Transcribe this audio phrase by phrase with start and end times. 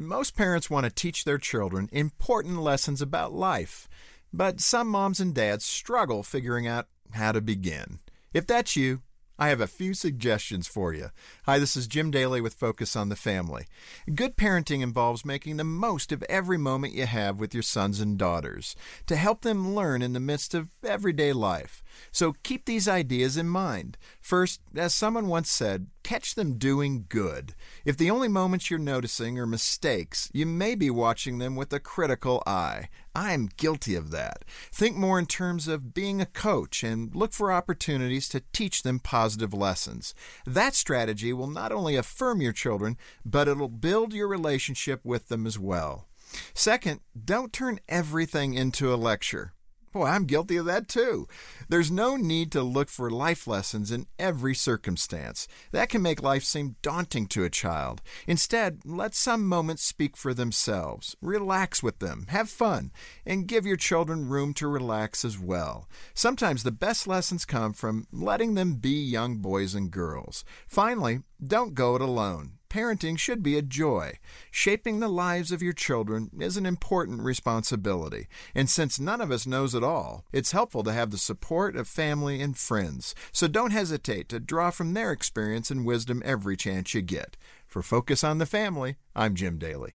[0.00, 3.88] Most parents want to teach their children important lessons about life,
[4.32, 7.98] but some moms and dads struggle figuring out how to begin.
[8.32, 9.02] If that's you,
[9.40, 11.10] I have a few suggestions for you.
[11.46, 13.66] Hi, this is Jim Daly with Focus on the Family.
[14.14, 18.16] Good parenting involves making the most of every moment you have with your sons and
[18.16, 18.76] daughters
[19.06, 21.82] to help them learn in the midst of everyday life.
[22.12, 23.98] So keep these ideas in mind.
[24.20, 27.54] First, as someone once said, catch them doing good.
[27.84, 31.78] If the only moments you're noticing are mistakes, you may be watching them with a
[31.78, 32.88] critical eye.
[33.14, 34.46] I'm guilty of that.
[34.72, 39.00] Think more in terms of being a coach and look for opportunities to teach them
[39.00, 40.14] positive lessons.
[40.46, 45.46] That strategy will not only affirm your children, but it'll build your relationship with them
[45.46, 46.08] as well.
[46.54, 49.52] Second, don't turn everything into a lecture.
[49.92, 51.26] Boy, I'm guilty of that too.
[51.68, 55.48] There's no need to look for life lessons in every circumstance.
[55.72, 58.02] That can make life seem daunting to a child.
[58.26, 61.16] Instead, let some moments speak for themselves.
[61.22, 62.92] Relax with them, have fun,
[63.24, 65.88] and give your children room to relax as well.
[66.12, 70.44] Sometimes the best lessons come from letting them be young boys and girls.
[70.66, 72.57] Finally, don't go it alone.
[72.70, 74.18] Parenting should be a joy.
[74.50, 78.28] Shaping the lives of your children is an important responsibility.
[78.54, 81.88] And since none of us knows it all, it's helpful to have the support of
[81.88, 83.14] family and friends.
[83.32, 87.38] So don't hesitate to draw from their experience and wisdom every chance you get.
[87.66, 89.94] For Focus on the Family, I'm Jim Daly.